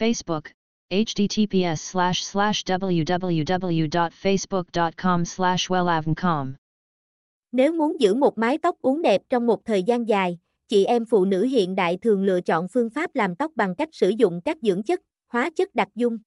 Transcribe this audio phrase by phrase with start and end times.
[0.00, 0.42] Facebook,
[0.90, 6.52] https slash slash www.facebook.com slash wellavncom.
[7.52, 11.04] Nếu muốn giữ một mái tóc uốn đẹp trong một thời gian dài, chị em
[11.04, 14.40] phụ nữ hiện đại thường lựa chọn phương pháp làm tóc bằng cách sử dụng
[14.44, 16.18] các dưỡng chất, hóa chất đặc dung.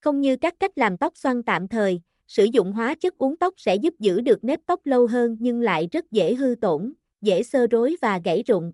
[0.00, 3.54] Không như các cách làm tóc xoăn tạm thời, sử dụng hóa chất uốn tóc
[3.56, 7.42] sẽ giúp giữ được nếp tóc lâu hơn nhưng lại rất dễ hư tổn, dễ
[7.42, 8.72] xơ rối và gãy rụng.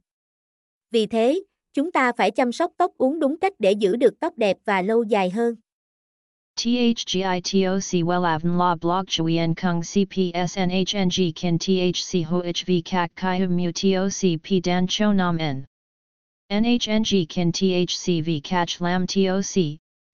[0.90, 1.42] Vì thế,
[1.76, 4.82] Chúng ta phải chăm sóc tóc uống đúng cách để giữ được tóc đẹp và
[4.82, 5.54] lâu dài hơn.
[6.56, 14.40] THGITOC WELAVN La Blog Chuyen Kung CPSNHNG Kin THC HOHV CAC CHI Hum Mu TOC
[14.42, 15.64] P Dan Cho Nam N
[16.52, 19.78] NHNG Kin THC V CACH Lam TOC